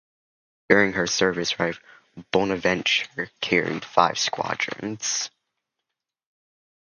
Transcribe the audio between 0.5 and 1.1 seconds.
During her